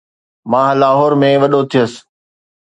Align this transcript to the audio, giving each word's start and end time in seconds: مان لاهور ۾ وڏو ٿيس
مان 0.51 0.71
لاهور 0.81 1.11
۾ 1.23 1.29
وڏو 1.41 1.61
ٿيس 1.71 1.93